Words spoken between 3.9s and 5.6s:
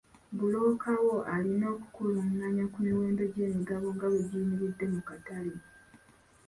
nga bwe giyimiridde mu katale.